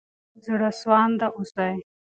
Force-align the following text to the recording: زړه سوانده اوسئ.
زړه 0.45 0.69
سوانده 0.81 1.27
اوسئ. 1.37 1.75